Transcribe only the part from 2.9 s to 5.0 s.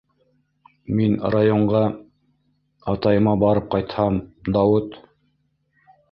атайыма барып ҡайтһам, Дауыт...